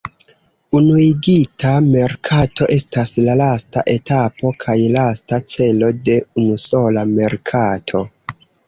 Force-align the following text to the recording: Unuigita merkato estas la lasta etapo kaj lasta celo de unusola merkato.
Unuigita 0.77 1.73
merkato 1.89 2.69
estas 2.77 3.13
la 3.27 3.37
lasta 3.43 3.85
etapo 3.95 4.55
kaj 4.65 4.79
lasta 4.99 5.43
celo 5.55 5.95
de 6.11 6.21
unusola 6.45 7.09
merkato. 7.17 8.09